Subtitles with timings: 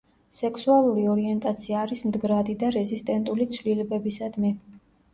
[0.37, 4.57] სექსუალური ორიენტაცია არის მდგრადი და რეზისტენტული ცვლილებებისადმი.